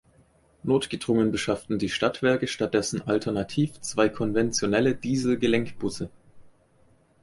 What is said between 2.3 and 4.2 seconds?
stattdessen alternativ zwei